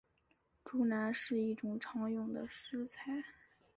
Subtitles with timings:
[0.65, 3.23] 猪腩是一种常用的食材。